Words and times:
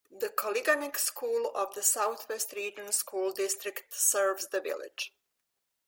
The 0.09 0.29
Koliganek 0.29 0.97
School 0.97 1.51
of 1.53 1.75
the 1.75 1.83
Southwest 1.83 2.53
Region 2.53 2.91
School 2.91 3.31
District 3.31 3.83
serves 3.93 4.47
the 4.47 4.59
village. 4.59 5.13